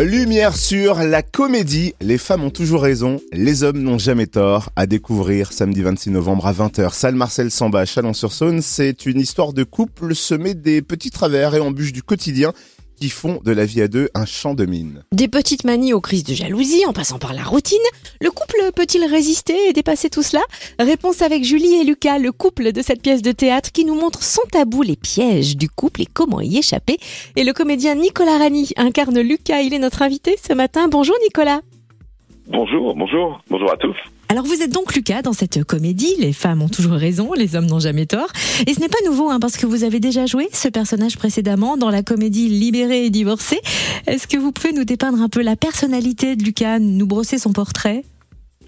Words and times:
Lumière 0.00 0.56
sur 0.56 1.02
la 1.02 1.22
comédie 1.22 1.92
Les 2.00 2.18
femmes 2.18 2.44
ont 2.44 2.50
toujours 2.50 2.82
raison, 2.82 3.20
les 3.32 3.64
hommes 3.64 3.82
n'ont 3.82 3.98
jamais 3.98 4.28
tort. 4.28 4.70
À 4.76 4.86
découvrir 4.86 5.52
samedi 5.52 5.82
26 5.82 6.10
novembre 6.10 6.46
à 6.46 6.52
20h, 6.52 6.92
salle 6.92 7.16
Marcel 7.16 7.50
Samba, 7.50 7.84
Chalon-sur-Saône. 7.84 8.62
C'est 8.62 9.06
une 9.06 9.18
histoire 9.18 9.52
de 9.52 9.64
couple 9.64 10.14
semée 10.14 10.54
des 10.54 10.82
petits 10.82 11.10
travers 11.10 11.56
et 11.56 11.60
embûches 11.60 11.92
du 11.92 12.04
quotidien 12.04 12.52
qui 12.98 13.10
font 13.10 13.40
de 13.44 13.52
la 13.52 13.64
vie 13.64 13.80
à 13.80 13.88
deux 13.88 14.08
un 14.14 14.26
champ 14.26 14.54
de 14.54 14.66
mine. 14.66 15.04
Des 15.12 15.28
petites 15.28 15.64
manies 15.64 15.92
aux 15.92 16.00
crises 16.00 16.24
de 16.24 16.34
jalousie 16.34 16.84
en 16.86 16.92
passant 16.92 17.18
par 17.18 17.32
la 17.32 17.42
routine, 17.44 17.78
le 18.20 18.30
couple 18.30 18.70
peut-il 18.74 19.04
résister 19.04 19.56
et 19.68 19.72
dépasser 19.72 20.10
tout 20.10 20.22
cela? 20.22 20.42
Réponse 20.78 21.22
avec 21.22 21.44
Julie 21.44 21.74
et 21.74 21.84
Lucas, 21.84 22.18
le 22.18 22.32
couple 22.32 22.72
de 22.72 22.82
cette 22.82 23.02
pièce 23.02 23.22
de 23.22 23.32
théâtre 23.32 23.72
qui 23.72 23.84
nous 23.84 23.94
montre 23.94 24.22
sans 24.22 24.46
tabou 24.50 24.82
les 24.82 24.96
pièges 24.96 25.56
du 25.56 25.68
couple 25.68 26.02
et 26.02 26.06
comment 26.06 26.40
y 26.40 26.58
échapper. 26.58 26.98
Et 27.36 27.44
le 27.44 27.52
comédien 27.52 27.94
Nicolas 27.94 28.38
Rani 28.38 28.70
incarne 28.76 29.20
Lucas, 29.20 29.60
il 29.60 29.74
est 29.74 29.78
notre 29.78 30.02
invité 30.02 30.36
ce 30.42 30.52
matin. 30.52 30.88
Bonjour 30.88 31.16
Nicolas. 31.22 31.60
Bonjour, 32.48 32.94
bonjour, 32.96 33.40
bonjour 33.48 33.72
à 33.72 33.76
tous. 33.76 33.96
Alors 34.30 34.44
vous 34.44 34.60
êtes 34.62 34.70
donc 34.70 34.94
Lucas 34.94 35.22
dans 35.22 35.32
cette 35.32 35.64
comédie, 35.64 36.14
les 36.18 36.34
femmes 36.34 36.60
ont 36.60 36.68
toujours 36.68 36.92
raison, 36.92 37.32
les 37.32 37.56
hommes 37.56 37.64
n'ont 37.64 37.80
jamais 37.80 38.04
tort. 38.04 38.28
Et 38.66 38.74
ce 38.74 38.80
n'est 38.80 38.88
pas 38.88 38.98
nouveau 39.06 39.30
hein, 39.30 39.40
parce 39.40 39.56
que 39.56 39.64
vous 39.64 39.84
avez 39.84 40.00
déjà 40.00 40.26
joué 40.26 40.50
ce 40.52 40.68
personnage 40.68 41.16
précédemment 41.16 41.78
dans 41.78 41.88
la 41.88 42.02
comédie 42.02 42.48
Libéré 42.48 43.06
et 43.06 43.10
divorcé. 43.10 43.58
Est-ce 44.06 44.26
que 44.26 44.36
vous 44.36 44.52
pouvez 44.52 44.74
nous 44.74 44.84
dépeindre 44.84 45.22
un 45.22 45.30
peu 45.30 45.40
la 45.40 45.56
personnalité 45.56 46.36
de 46.36 46.44
Lucas, 46.44 46.78
nous 46.78 47.06
brosser 47.06 47.38
son 47.38 47.54
portrait? 47.54 48.04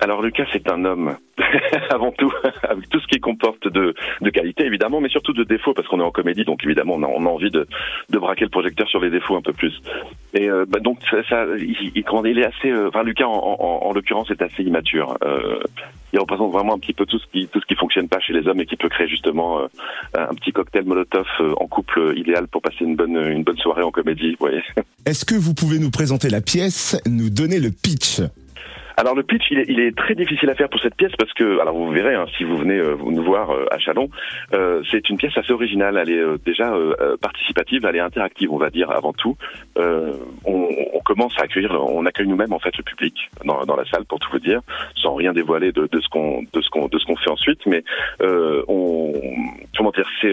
Alors 0.00 0.22
Lucas, 0.22 0.46
c'est 0.52 0.70
un 0.70 0.84
homme, 0.84 1.16
avant 1.90 2.12
tout, 2.12 2.32
avec 2.62 2.88
tout 2.88 3.00
ce 3.00 3.06
qui 3.06 3.20
comporte 3.20 3.68
de, 3.68 3.94
de 4.20 4.30
qualité, 4.30 4.64
évidemment, 4.64 5.00
mais 5.00 5.08
surtout 5.08 5.32
de 5.32 5.44
défauts, 5.44 5.74
parce 5.74 5.88
qu'on 5.88 6.00
est 6.00 6.04
en 6.04 6.10
comédie, 6.10 6.44
donc 6.44 6.64
évidemment, 6.64 6.94
on 6.94 7.02
a, 7.02 7.06
on 7.06 7.26
a 7.26 7.28
envie 7.28 7.50
de, 7.50 7.66
de, 8.08 8.18
braquer 8.18 8.44
le 8.44 8.50
projecteur 8.50 8.88
sur 8.88 9.00
les 9.00 9.10
défauts 9.10 9.36
un 9.36 9.42
peu 9.42 9.52
plus. 9.52 9.80
Et 10.34 10.48
euh, 10.48 10.64
bah, 10.68 10.80
donc, 10.80 10.98
ça, 11.10 11.22
ça 11.28 11.44
il, 11.58 11.92
il, 11.94 12.38
est 12.38 12.46
assez... 12.46 12.70
Euh, 12.70 12.88
enfin, 12.88 13.02
Lucas, 13.02 13.26
en, 13.26 13.56
en, 13.60 13.86
en 13.88 13.92
l'occurrence, 13.92 14.30
est 14.30 14.42
assez 14.42 14.62
immature. 14.62 15.16
Euh, 15.24 15.60
il 16.12 16.18
représente 16.18 16.52
vraiment 16.52 16.74
un 16.74 16.78
petit 16.78 16.92
peu 16.92 17.06
tout 17.06 17.18
ce 17.18 17.26
qui 17.32 17.46
tout 17.46 17.60
ce 17.60 17.66
qui 17.66 17.76
fonctionne 17.76 18.08
pas 18.08 18.20
chez 18.20 18.32
les 18.32 18.46
hommes 18.48 18.60
et 18.60 18.66
qui 18.66 18.76
peut 18.76 18.88
créer 18.88 19.08
justement 19.08 19.60
euh, 19.60 19.66
un 20.14 20.34
petit 20.34 20.52
cocktail 20.52 20.84
Molotov 20.84 21.26
euh, 21.40 21.54
en 21.56 21.66
couple 21.68 22.14
idéal 22.16 22.48
pour 22.48 22.62
passer 22.62 22.84
une 22.84 22.96
bonne 22.96 23.16
une 23.16 23.44
bonne 23.44 23.58
soirée 23.58 23.82
en 23.82 23.90
comédie. 23.90 24.30
Vous 24.32 24.46
voyez. 24.46 24.62
Est-ce 25.06 25.24
que 25.24 25.34
vous 25.34 25.54
pouvez 25.54 25.78
nous 25.78 25.90
présenter 25.90 26.28
la 26.28 26.40
pièce, 26.40 27.00
nous 27.06 27.30
donner 27.30 27.60
le 27.60 27.70
pitch? 27.70 28.20
Alors 29.00 29.14
le 29.14 29.22
pitch, 29.22 29.44
il 29.50 29.58
est, 29.58 29.64
il 29.66 29.80
est, 29.80 29.96
très 29.96 30.14
difficile 30.14 30.50
à 30.50 30.54
faire 30.54 30.68
pour 30.68 30.80
cette 30.80 30.94
pièce 30.94 31.12
parce 31.18 31.32
que, 31.32 31.58
alors 31.58 31.74
vous 31.74 31.90
verrez, 31.90 32.14
hein, 32.14 32.26
si 32.36 32.44
vous 32.44 32.58
venez 32.58 32.76
euh, 32.76 32.96
nous 33.02 33.22
voir 33.22 33.50
euh, 33.50 33.64
à 33.70 33.78
Chalon, 33.78 34.10
euh, 34.52 34.82
c'est 34.90 35.08
une 35.08 35.16
pièce 35.16 35.34
assez 35.38 35.52
originale. 35.54 35.96
Elle 35.96 36.10
est 36.10 36.44
déjà 36.44 36.70
participative, 37.22 37.86
elle 37.86 37.96
est 37.96 38.00
interactive, 38.00 38.52
on 38.52 38.58
va 38.58 38.68
dire 38.68 38.90
avant 38.90 39.14
tout. 39.14 39.36
On, 39.76 40.28
on, 40.44 41.00
commence 41.02 41.32
à 41.40 41.44
accueillir, 41.44 41.72
on 41.72 42.04
accueille 42.06 42.28
nous-mêmes 42.28 42.52
en 42.52 42.58
fait 42.58 42.76
le 42.76 42.84
public 42.84 43.30
dans, 43.44 43.64
dans, 43.64 43.74
la 43.74 43.84
salle 43.86 44.04
pour 44.04 44.18
tout 44.20 44.28
vous 44.30 44.38
dire, 44.38 44.60
sans 44.94 45.14
rien 45.14 45.32
dévoiler 45.32 45.72
de, 45.72 45.88
de 45.90 46.00
ce 46.00 46.08
qu'on 46.08 46.42
de 46.42 46.60
ce 46.60 46.68
qu'on 46.68 46.86
de 46.86 46.98
ce 46.98 47.06
qu'on 47.06 47.16
fait 47.16 47.30
ensuite. 47.30 47.64
Mais 47.66 47.82
on, 48.68 49.12
comment 49.76 49.90
dire, 49.90 50.08
c'est 50.20 50.32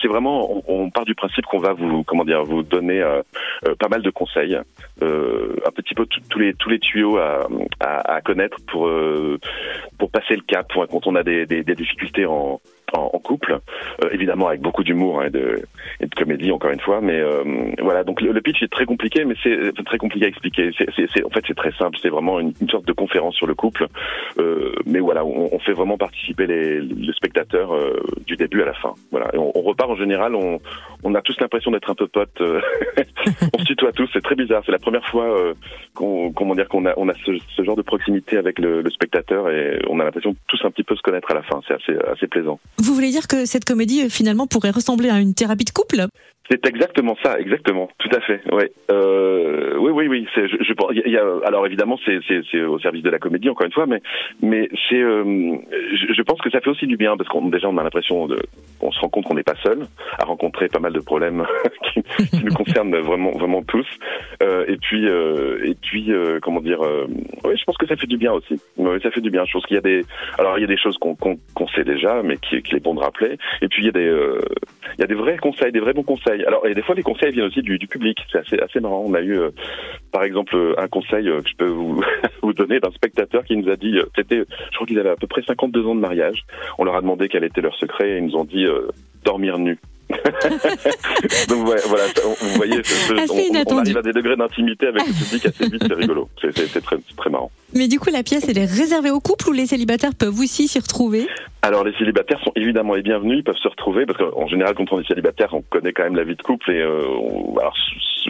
c'est 0.00 0.08
vraiment, 0.08 0.62
on, 0.68 0.84
on, 0.84 0.90
part 0.90 1.06
du 1.06 1.14
principe 1.14 1.46
qu'on 1.46 1.58
va 1.58 1.72
vous 1.72 2.04
comment 2.04 2.24
dire 2.24 2.44
vous 2.44 2.62
donner 2.62 3.02
pas 3.80 3.88
mal 3.88 4.02
de 4.02 4.10
conseils, 4.10 4.54
un 4.54 5.72
petit 5.74 5.94
peu 5.94 6.06
tous 6.06 6.38
les 6.38 6.54
tous 6.54 6.68
les 6.68 6.78
tuyaux 6.78 7.16
à 7.16 7.48
à, 7.80 8.20
connaître 8.20 8.58
pour 8.66 8.86
euh, 8.86 9.38
pour 9.98 10.10
passer 10.10 10.34
le 10.36 10.42
cap 10.42 10.72
quand 10.74 11.06
on 11.06 11.14
a 11.14 11.22
des, 11.22 11.46
difficultés 11.46 12.26
en, 12.26 12.60
couple, 13.24 13.58
euh, 14.04 14.10
évidemment 14.12 14.48
avec 14.48 14.60
beaucoup 14.60 14.84
d'humour 14.84 15.20
hein, 15.20 15.26
et, 15.26 15.30
de, 15.30 15.64
comédie 16.14 16.52
encore 16.52 16.70
une 16.70 16.80
fois. 16.80 17.00
Mais 17.00 17.18
euh, 17.18 17.42
voilà, 17.80 18.04
donc 18.04 18.20
le, 18.20 18.40
pitch 18.40 18.62
est 18.62 18.70
très 18.70 18.84
compliqué, 18.84 19.24
mais 19.24 19.34
c'est 19.42 19.72
très 19.84 19.98
compliqué 19.98 20.26
à 20.26 20.28
expliquer. 20.28 20.70
En 21.24 21.30
fait, 21.30 21.44
c'est 21.46 21.56
très 21.56 21.72
simple. 21.72 21.98
C'est 22.00 22.10
vraiment 22.10 22.38
une, 22.38 22.52
sorte 22.70 22.86
de 22.86 22.92
conférence 22.92 23.34
sur 23.34 23.46
le 23.46 23.54
couple. 23.54 23.86
Mais 24.86 25.00
voilà, 25.00 25.24
on, 25.24 25.58
fait 25.60 25.72
vraiment 25.72 25.96
participer 25.96 26.46
les, 26.46 26.80
les 26.80 27.12
spectateurs 27.14 27.72
du 28.26 28.36
début 28.36 28.62
à 28.62 28.66
la 28.66 28.74
fin. 28.74 28.92
Voilà, 29.10 29.30
on, 29.34 29.62
repart 29.62 29.90
en 29.90 29.96
général. 29.96 30.34
On, 30.34 30.60
on 31.02 31.14
a 31.14 31.22
tous 31.22 31.40
l'impression 31.40 31.70
d'être 31.70 31.90
un 31.90 31.94
peu 31.94 32.06
potes. 32.06 32.40
on 33.54 33.58
se 33.58 33.64
tutoie 33.64 33.92
tous. 33.92 34.08
C'est 34.12 34.22
très 34.22 34.34
bizarre. 34.36 34.62
C'est 34.66 34.72
la 34.72 34.78
première 34.78 35.06
fois 35.06 35.54
comment 35.94 36.54
dire, 36.54 36.68
qu'on 36.68 36.86
a, 36.86 36.94
on 36.96 37.08
a 37.08 37.14
ce, 37.14 37.38
ce, 37.56 37.64
genre 37.64 37.76
de 37.76 37.82
proximité 37.82 38.36
avec 38.36 38.58
le, 38.58 38.82
spectateur 38.90 39.50
et 39.50 39.80
on 39.88 40.00
a 40.00 40.04
l'impression 40.04 40.34
tous 40.48 40.60
un 40.64 40.70
petit 40.70 40.84
peu 40.84 40.96
se 40.96 41.02
connaître 41.02 41.30
à 41.30 41.34
la 41.34 41.42
fin. 41.42 41.60
C'est 41.66 41.74
assez, 41.74 41.96
assez 42.10 42.26
plaisant. 42.26 42.58
Vous 42.78 42.94
voulez 42.94 43.10
dire 43.10 43.28
que 43.28 43.46
cette 43.46 43.64
comédie 43.64 44.02
euh, 44.02 44.08
finalement 44.08 44.46
pourrait 44.46 44.70
ressembler 44.70 45.10
à 45.10 45.20
une 45.20 45.34
thérapie 45.34 45.64
de 45.64 45.70
couple? 45.70 46.06
C'est 46.50 46.66
exactement 46.66 47.16
ça, 47.22 47.38
exactement, 47.38 47.88
tout 47.98 48.10
à 48.14 48.20
fait. 48.20 48.42
Ouais. 48.52 48.70
Euh, 48.90 49.78
oui, 49.78 49.92
oui, 49.92 50.08
oui. 50.08 50.28
Je, 50.36 50.46
je, 50.46 51.08
y 51.08 51.16
a, 51.16 51.46
alors 51.46 51.64
évidemment, 51.66 51.98
c'est, 52.04 52.18
au 52.60 52.78
service 52.78 53.02
de 53.02 53.08
la 53.08 53.18
comédie 53.18 53.48
encore 53.48 53.66
une 53.66 53.72
fois, 53.72 53.86
mais, 53.86 54.02
mais 54.42 54.68
c'est, 54.88 55.00
euh, 55.00 55.56
je, 55.94 56.22
pense 56.22 56.40
que 56.42 56.50
ça 56.50 56.60
fait 56.60 56.68
aussi 56.68 56.86
du 56.86 56.98
bien 56.98 57.16
parce 57.16 57.30
qu'on 57.30 57.48
déjà 57.48 57.68
on 57.68 57.78
a 57.78 57.82
l'impression 57.82 58.26
de, 58.26 58.38
on 58.82 58.92
se 58.92 59.00
rend 59.00 59.08
compte 59.08 59.24
qu'on 59.24 59.34
n'est 59.34 59.42
pas 59.42 59.54
seul 59.62 59.86
à 60.18 60.24
rencontrer 60.24 60.68
pas 60.68 60.80
mal 60.80 60.92
de 60.92 61.00
problèmes 61.00 61.46
qui, 61.92 62.02
qui 62.02 62.44
nous 62.44 62.52
concernent 62.52 62.94
vraiment, 62.98 63.30
vraiment 63.30 63.62
tous. 63.62 63.86
Euh, 64.42 64.66
et 64.68 64.76
puis, 64.76 65.08
euh, 65.08 65.64
et 65.64 65.74
puis, 65.74 66.12
euh, 66.12 66.40
comment 66.42 66.60
dire, 66.60 66.82
euh, 66.84 67.06
oui, 67.44 67.56
je 67.56 67.64
pense 67.64 67.78
que 67.78 67.86
ça 67.86 67.96
fait 67.96 68.06
du 68.06 68.18
bien 68.18 68.32
aussi. 68.32 68.60
Oui, 68.76 69.00
ça 69.02 69.10
fait 69.10 69.22
du 69.22 69.30
bien. 69.30 69.46
Je 69.46 69.52
pense 69.52 69.64
qu'il 69.64 69.76
y 69.76 69.78
a 69.78 69.82
des, 69.82 70.02
alors 70.38 70.58
il 70.58 70.60
y 70.60 70.64
a 70.64 70.68
des 70.68 70.78
choses 70.78 70.98
qu'on, 70.98 71.14
qu'on, 71.14 71.38
qu'on 71.54 71.68
sait 71.68 71.84
déjà, 71.84 72.22
mais 72.22 72.36
qui, 72.36 72.60
qui 72.62 72.76
est 72.76 72.80
bon 72.80 72.94
de 72.94 73.00
rappeler. 73.00 73.38
Et 73.62 73.68
puis 73.68 73.82
il 73.82 73.86
y 73.86 73.88
a 73.88 73.92
des, 73.92 74.10
il 74.96 75.00
y 75.00 75.04
a 75.04 75.06
des 75.06 75.14
vrais 75.14 75.36
conseils, 75.38 75.72
des 75.72 75.80
vrais 75.80 75.92
bons 75.92 76.02
conseils 76.02 76.44
alors, 76.46 76.66
et 76.66 76.74
des 76.74 76.82
fois, 76.82 76.94
les 76.94 77.02
conseils 77.02 77.32
viennent 77.32 77.46
aussi 77.46 77.62
du, 77.62 77.78
public. 77.86 78.18
C'est 78.30 78.38
assez, 78.38 78.58
assez 78.58 78.80
marrant. 78.80 79.04
On 79.06 79.14
a 79.14 79.20
eu, 79.20 79.38
euh, 79.38 79.50
par 80.12 80.24
exemple, 80.24 80.56
un 80.78 80.88
conseil 80.88 81.28
euh, 81.28 81.40
que 81.40 81.48
je 81.48 81.56
peux 81.56 81.68
vous, 82.42 82.52
donner 82.52 82.80
d'un 82.80 82.90
spectateur 82.90 83.44
qui 83.44 83.56
nous 83.56 83.70
a 83.70 83.76
dit, 83.76 83.98
euh, 83.98 84.04
c'était, 84.16 84.44
je 84.70 84.74
crois 84.76 84.86
qu'ils 84.86 84.98
avaient 84.98 85.10
à 85.10 85.16
peu 85.16 85.26
près 85.26 85.42
52 85.42 85.86
ans 85.86 85.94
de 85.94 86.00
mariage. 86.00 86.44
On 86.78 86.84
leur 86.84 86.96
a 86.96 87.00
demandé 87.00 87.28
quel 87.28 87.44
était 87.44 87.60
leur 87.60 87.74
secret 87.76 88.10
et 88.10 88.18
ils 88.18 88.24
nous 88.24 88.36
ont 88.36 88.44
dit 88.44 88.66
dormir 89.24 89.58
nu. 89.58 89.78
Donc 91.48 91.68
ouais, 91.68 91.80
voilà, 91.86 92.04
vous 92.40 92.48
voyez, 92.56 92.80
on, 93.10 93.74
on, 93.74 93.78
arrive 93.78 93.96
à 93.96 94.02
des 94.02 94.12
degrés 94.12 94.36
d'intimité 94.36 94.88
avec 94.88 95.06
le 95.06 95.12
public 95.12 95.46
assez 95.46 95.68
vite, 95.68 95.84
c'est 95.86 95.94
rigolo, 95.94 96.28
c'est 96.40 96.82
très, 96.82 96.96
très 97.16 97.30
marrant. 97.30 97.50
Mais 97.74 97.88
du 97.88 97.98
coup, 97.98 98.08
la 98.12 98.22
pièce, 98.22 98.48
elle 98.48 98.58
est 98.58 98.66
réservée 98.66 99.10
aux 99.10 99.20
couples 99.20 99.48
ou 99.48 99.52
les 99.52 99.66
célibataires 99.66 100.14
peuvent 100.16 100.38
aussi 100.38 100.68
s'y 100.68 100.78
retrouver? 100.78 101.26
Alors, 101.62 101.82
les 101.82 101.92
célibataires 101.94 102.38
sont 102.44 102.52
évidemment 102.54 102.94
les 102.94 103.02
bienvenus, 103.02 103.38
ils 103.38 103.42
peuvent 103.42 103.56
se 103.56 103.68
retrouver, 103.68 104.06
parce 104.06 104.18
qu'en 104.18 104.46
général, 104.46 104.74
quand 104.74 104.92
on 104.92 105.00
est 105.00 105.08
célibataire, 105.08 105.48
on 105.54 105.62
connaît 105.62 105.92
quand 105.92 106.04
même 106.04 106.14
la 106.14 106.22
vie 106.22 106.36
de 106.36 106.42
couple, 106.42 106.70
et 106.70 106.80
euh, 106.80 107.02
on, 107.08 107.56
alors, 107.58 107.74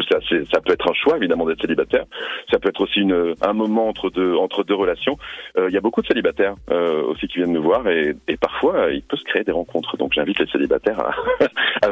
ça, 0.09 0.19
ça, 0.51 0.61
peut 0.61 0.73
être 0.73 0.89
un 0.89 0.95
choix, 0.95 1.17
évidemment, 1.19 1.45
d'être 1.45 1.61
célibataire. 1.61 2.05
Ça 2.51 2.59
peut 2.59 2.71
être 2.71 2.81
aussi 2.81 3.01
une, 3.01 3.35
un 3.43 3.53
moment 3.53 3.89
entre 3.89 4.09
deux, 4.09 4.35
entre 4.35 4.65
deux 4.65 4.75
relations. 4.75 5.19
Euh, 5.59 5.67
il 5.69 5.75
y 5.75 5.77
a 5.77 5.81
beaucoup 5.81 6.01
de 6.01 6.07
célibataires 6.07 6.55
euh, 6.71 7.03
aussi 7.03 7.29
qui 7.29 7.39
viennent 7.39 7.53
nous 7.53 7.63
voir, 7.63 7.87
et, 7.89 8.15
et 8.29 8.37
parfois, 8.37 8.93
il 8.93 9.03
peut 9.03 9.17
se 9.17 9.25
créer 9.25 9.45
des 9.45 9.53
rencontres. 9.53 9.97
Donc, 9.99 10.13
j'invite 10.15 10.39
les 10.39 10.47
célibataires 10.47 11.01
à, 11.01 11.15
à 11.83 11.91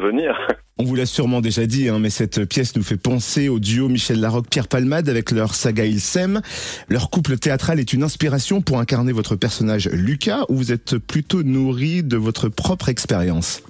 On 0.79 0.85
vous 0.85 0.95
l'a 0.95 1.07
sûrement 1.07 1.41
déjà 1.41 1.67
dit, 1.67 1.89
hein, 1.89 1.99
mais 2.01 2.11
cette 2.11 2.45
pièce 2.45 2.75
nous 2.77 2.83
fait 2.83 2.97
penser 2.97 3.49
au 3.49 3.61
duo 3.61 3.89
Michel 3.89 4.21
Larocque-Pierre 4.21 4.69
Palmade 4.69 5.09
avec 5.09 5.31
leur 5.31 5.55
saga 5.55 5.85
Il 5.85 6.01
s'aime. 6.01 6.41
Leur 6.89 7.11
couple 7.11 7.39
théâtral 7.39 7.79
est 7.79 7.93
une 7.93 8.03
inspiration 8.03 8.63
pour 8.63 8.81
incarner 8.81 9.13
votre 9.13 9.37
personnage 9.37 9.89
Lucas 9.93 10.45
ou 10.49 10.57
vous 10.57 10.73
êtes 10.73 10.99
plutôt 10.99 11.43
nourri 11.43 12.03
de 12.03 12.17
votre 12.17 12.49
propre 12.49 12.89
expérience? 12.89 13.63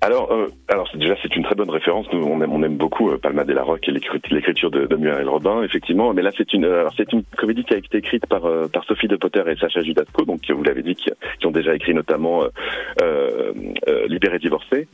Alors, 0.00 0.30
euh, 0.32 0.48
alors 0.68 0.88
déjà 0.94 1.14
c'est 1.22 1.34
une 1.36 1.42
très 1.42 1.54
bonne 1.54 1.70
référence. 1.70 2.06
Nous 2.12 2.22
on 2.22 2.40
aime, 2.42 2.52
on 2.52 2.62
aime 2.62 2.76
beaucoup 2.76 3.10
euh, 3.10 3.18
Palma 3.18 3.44
de 3.44 3.52
la 3.52 3.62
Roque 3.62 3.88
et 3.88 3.92
l'écriture 3.92 4.70
de, 4.70 4.86
de 4.86 4.96
Muriel 4.96 5.28
Robin, 5.28 5.62
effectivement. 5.62 6.12
Mais 6.12 6.22
là 6.22 6.30
c'est 6.36 6.52
une, 6.52 6.64
alors 6.64 6.92
c'est 6.96 7.12
une 7.12 7.22
comédie 7.36 7.64
qui 7.64 7.74
a 7.74 7.78
été 7.78 7.98
écrite 7.98 8.26
par 8.26 8.44
euh, 8.44 8.68
par 8.68 8.84
Sophie 8.84 9.08
de 9.08 9.16
Potter 9.16 9.42
et 9.46 9.56
Sacha 9.56 9.82
Judasco, 9.82 10.24
donc 10.24 10.40
vous 10.48 10.62
l'avez 10.62 10.82
dit, 10.82 10.94
qui, 10.94 11.10
qui, 11.40 11.46
ont 11.46 11.50
déjà 11.50 11.74
écrit 11.74 11.94
notamment 11.94 12.44
euh, 12.44 13.52
euh, 13.88 14.06
Libéré 14.08 14.38
divorcé. 14.38 14.86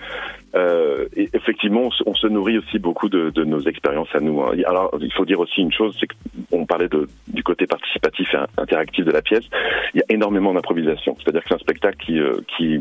et 0.54 1.28
effectivement, 1.32 1.88
on, 2.06 2.14
se 2.14 2.26
nourrit 2.26 2.58
aussi 2.58 2.78
beaucoup 2.78 3.08
de, 3.08 3.30
de 3.30 3.44
nos 3.44 3.60
expériences 3.60 4.14
à 4.14 4.20
nous. 4.20 4.40
Hein. 4.42 4.52
Alors 4.66 4.96
il 5.00 5.12
faut 5.12 5.24
dire 5.24 5.40
aussi 5.40 5.60
une 5.60 5.72
chose, 5.72 5.96
c'est 5.98 6.06
qu'on 6.06 6.31
parlait 6.72 6.88
de, 6.88 7.06
du 7.28 7.42
côté 7.42 7.66
participatif 7.66 8.28
et 8.32 8.60
interactif 8.60 9.04
de 9.04 9.10
la 9.10 9.20
pièce. 9.20 9.44
Il 9.94 9.98
y 9.98 10.02
a 10.02 10.06
énormément 10.08 10.54
d'improvisation. 10.54 11.16
C'est-à-dire 11.19 11.42
que 11.42 11.48
c'est 11.50 11.54
un 11.54 11.58
spectacle 11.58 11.98
qui, 11.98 12.19
qui 12.56 12.78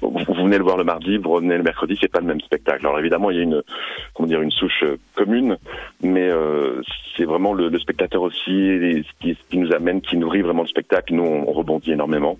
vous 0.00 0.44
venez 0.44 0.58
le 0.58 0.64
voir 0.64 0.76
le 0.76 0.84
mardi, 0.84 1.16
vous 1.16 1.30
revenez 1.30 1.56
le 1.56 1.62
mercredi, 1.62 1.96
c'est 2.00 2.10
pas 2.10 2.20
le 2.20 2.26
même 2.26 2.40
spectacle. 2.40 2.86
Alors 2.86 2.98
évidemment, 2.98 3.30
il 3.30 3.36
y 3.36 3.40
a 3.40 3.42
une 3.42 3.62
comment 4.14 4.28
dire 4.28 4.42
une 4.42 4.50
souche 4.50 4.84
euh, 4.84 4.96
commune, 5.14 5.56
mais 6.02 6.28
euh, 6.28 6.82
c'est 7.16 7.24
vraiment 7.24 7.52
le, 7.52 7.76
spectateur 7.78 8.22
aussi 8.22 9.04
qui, 9.20 9.36
qui, 9.50 9.58
nous 9.58 9.72
amène, 9.72 10.00
qui 10.00 10.16
nourrit 10.16 10.42
vraiment 10.42 10.62
le 10.62 10.68
spectacle. 10.68 11.14
Nous, 11.14 11.22
on, 11.24 11.52
rebondit 11.52 11.92
énormément. 11.92 12.38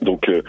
Donc 0.00 0.28
euh, 0.28 0.42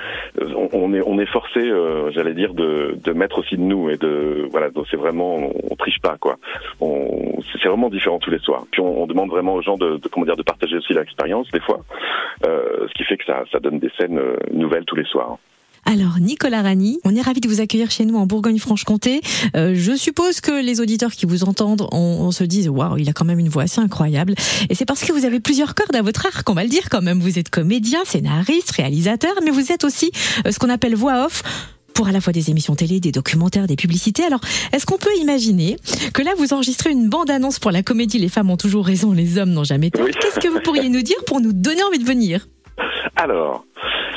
on 0.74 0.94
est 0.94 1.02
on 1.06 1.20
est 1.20 1.26
forcé, 1.26 1.60
euh, 1.60 2.12
j'allais 2.12 2.36
dire, 2.36 2.54
de, 2.54 2.98
de 3.04 3.14
mettre 3.14 3.40
aussi 3.40 3.58
de 3.58 3.62
nous 3.62 3.90
et 3.90 3.98
de 3.98 4.48
voilà. 4.52 4.70
Donc 4.70 4.86
c'est 4.92 4.98
vraiment 4.98 5.36
on, 5.38 5.54
on, 5.72 5.76
triche 5.76 6.00
pas 6.02 6.18
quoi. 6.20 6.38
C'est 6.80 7.68
vraiment 7.68 7.90
différent 7.90 8.20
tous 8.20 8.30
les 8.30 8.40
soirs. 8.40 8.66
Puis 8.72 8.82
on, 8.82 9.04
on 9.04 9.08
demande 9.08 9.30
vraiment 9.30 9.56
aux 9.56 9.62
gens 9.62 9.78
de, 9.78 9.98
de, 9.98 10.08
comment 10.08 10.26
dire 10.26 10.38
de 10.38 10.44
partager 10.44 10.78
aussi 10.78 10.94
l'expérience 10.94 11.50
des 11.52 11.62
fois, 11.62 11.80
euh, 12.46 12.88
ce 12.88 12.94
qui 12.94 13.04
fait 13.06 13.18
que 13.18 13.26
ça 13.26 13.44
ça 13.52 13.60
donne 13.60 13.80
des 13.80 13.90
scènes 13.98 14.22
nouvelles 14.52 14.86
tous 14.86 14.96
les 14.96 15.06
soirs. 15.06 15.38
Alors 15.86 16.20
Nicolas 16.20 16.62
Rani, 16.62 17.00
on 17.04 17.16
est 17.16 17.22
ravi 17.22 17.42
de 17.42 17.48
vous 17.48 17.62
accueillir 17.62 17.90
chez 17.92 18.06
nous 18.06 18.18
en 18.18 18.26
Bourgogne-Franche-Comté. 18.26 19.22
Euh, 19.56 19.74
je 19.76 19.96
suppose 19.96 20.42
que 20.42 20.64
les 20.64 20.82
auditeurs 20.82 21.12
qui 21.12 21.26
vous 21.26 21.44
entendent, 21.44 21.88
on, 21.92 22.32
se 22.32 22.44
disent 22.44 22.70
waouh, 22.70 22.98
il 22.98 23.10
a 23.10 23.14
quand 23.14 23.26
même 23.26 23.40
une 23.40 23.50
voix 23.50 23.64
assez 23.64 23.82
incroyable. 23.82 24.36
Et 24.70 24.76
c'est 24.76 24.86
parce 24.86 25.04
que 25.04 25.12
vous 25.12 25.26
avez 25.26 25.40
plusieurs 25.40 25.76
cordes 25.76 25.96
à 25.96 26.02
votre 26.02 26.26
arc, 26.26 26.50
on 26.50 26.54
va 26.54 26.64
le 26.64 26.70
dire 26.70 26.90
quand 26.90 27.02
même. 27.02 27.20
Vous 27.20 27.40
êtes 27.40 27.50
comédien, 27.50 28.00
scénariste, 28.06 28.72
réalisateur, 28.72 29.34
mais 29.44 29.52
vous 29.52 29.72
êtes 29.72 29.84
aussi 29.84 30.12
euh, 30.46 30.52
ce 30.52 30.60
qu'on 30.60 30.70
appelle 30.70 30.96
voix 30.96 31.26
off 31.26 31.44
pour 31.94 32.08
à 32.08 32.12
la 32.12 32.22
fois 32.22 32.32
des 32.32 32.50
émissions 32.50 32.76
télé, 32.76 33.00
des 33.00 33.12
documentaires, 33.12 33.68
des 33.68 33.76
publicités. 33.76 34.24
Alors, 34.24 34.40
est-ce 34.72 34.86
qu'on 34.86 34.98
peut 34.98 35.14
imaginer 35.20 35.76
que 36.14 36.22
là, 36.22 36.32
vous 36.38 36.54
enregistrez 36.54 36.92
une 36.92 37.10
bande-annonce 37.10 37.60
pour 37.60 37.72
la 37.72 37.84
comédie 37.84 38.20
Les 38.20 38.30
femmes 38.30 38.50
ont 38.50 38.58
toujours 38.58 38.86
raison, 38.86 39.12
les 39.12 39.38
hommes 39.38 39.50
n'ont 39.50 39.66
jamais 39.66 39.90
tort? 39.90 40.06
Qu'est-ce 40.06 40.40
que 40.40 40.48
vous 40.48 40.62
pourriez 40.62 40.88
nous 40.88 41.02
dire 41.02 41.18
pour 41.26 41.42
nous 41.42 41.52
donner 41.52 41.84
envie 41.84 42.00
de 42.00 42.06
venir? 42.06 42.48
Alors, 43.18 43.66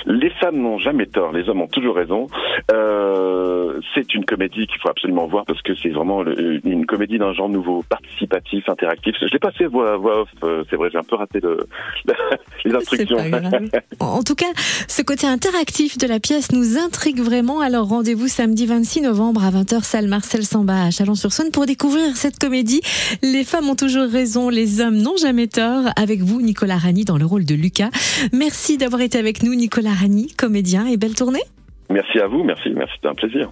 les 0.06 0.31
femmes 0.42 0.60
n'ont 0.60 0.78
jamais 0.78 1.06
tort, 1.06 1.32
les 1.32 1.48
hommes 1.48 1.62
ont 1.62 1.68
toujours 1.68 1.94
raison. 1.94 2.26
Euh, 2.72 3.80
c'est 3.94 4.12
une 4.14 4.24
comédie 4.24 4.66
qu'il 4.66 4.80
faut 4.80 4.88
absolument 4.88 5.26
voir 5.26 5.44
parce 5.44 5.62
que 5.62 5.74
c'est 5.76 5.90
vraiment 5.90 6.24
une 6.64 6.84
comédie 6.84 7.18
d'un 7.18 7.32
genre 7.32 7.48
nouveau, 7.48 7.84
participatif, 7.88 8.68
interactif. 8.68 9.14
Je 9.20 9.26
l'ai 9.32 9.38
passé 9.38 9.66
voix, 9.66 9.96
voix 9.96 10.22
off, 10.22 10.28
euh, 10.42 10.64
c'est 10.68 10.76
vrai, 10.76 10.88
j'ai 10.90 10.98
un 10.98 11.04
peu 11.04 11.16
raté 11.16 11.38
le, 11.40 11.66
les 12.64 12.74
instructions. 12.74 13.18
en 14.00 14.22
tout 14.22 14.34
cas, 14.34 14.52
ce 14.88 15.02
côté 15.02 15.26
interactif 15.26 15.96
de 15.96 16.08
la 16.08 16.18
pièce 16.18 16.50
nous 16.52 16.76
intrigue 16.76 17.20
vraiment. 17.20 17.60
Alors 17.60 17.88
rendez-vous 17.88 18.26
samedi 18.26 18.66
26 18.66 19.02
novembre 19.02 19.44
à 19.44 19.50
20h, 19.50 19.84
salle 19.84 20.08
Marcel 20.08 20.44
Samba 20.44 20.86
à 20.86 20.90
Chalon-sur-Saône 20.90 21.52
pour 21.52 21.66
découvrir 21.66 22.16
cette 22.16 22.38
comédie. 22.38 22.80
Les 23.22 23.44
femmes 23.44 23.68
ont 23.70 23.76
toujours 23.76 24.08
raison, 24.08 24.48
les 24.48 24.80
hommes 24.80 24.96
n'ont 24.96 25.16
jamais 25.16 25.46
tort. 25.46 25.84
Avec 25.96 26.20
vous, 26.20 26.40
Nicolas 26.40 26.78
Rani, 26.78 27.04
dans 27.04 27.18
le 27.18 27.26
rôle 27.26 27.44
de 27.44 27.54
Lucas. 27.54 27.90
Merci 28.32 28.76
d'avoir 28.76 29.02
été 29.02 29.18
avec 29.18 29.42
nous, 29.44 29.54
Nicolas 29.54 29.92
Rani, 29.92 30.31
comédien, 30.36 30.86
et 30.86 30.96
belle 30.96 31.14
tournée. 31.14 31.42
Merci 31.90 32.18
à 32.18 32.26
vous, 32.26 32.42
merci, 32.42 32.70
merci, 32.70 32.94
c'était 32.96 33.08
un 33.08 33.14
plaisir. 33.14 33.50